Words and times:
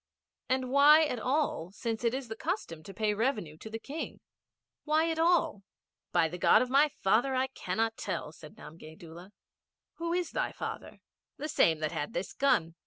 'And 0.49 0.71
why 0.71 1.03
at 1.05 1.19
all, 1.19 1.71
since 1.73 2.03
it 2.03 2.15
is 2.15 2.27
the 2.27 2.35
custom 2.35 2.81
to 2.85 2.91
pay 2.91 3.13
revenue 3.13 3.55
to 3.57 3.69
the 3.69 3.77
King? 3.77 4.19
Why 4.83 5.11
at 5.11 5.19
all?' 5.19 5.61
'By 6.11 6.27
the 6.27 6.39
God 6.39 6.63
of 6.63 6.71
my 6.71 6.89
father 6.89 7.35
I 7.35 7.45
cannot 7.45 7.97
tell,' 7.97 8.31
said 8.31 8.55
Namgay 8.55 8.95
Doola. 8.97 9.25
'And 9.25 9.31
who 9.97 10.09
was 10.09 10.31
thy 10.31 10.53
father?' 10.53 11.01
'The 11.37 11.49
same 11.49 11.79
that 11.81 11.91
had 11.91 12.13
this 12.13 12.33
gun.' 12.33 12.73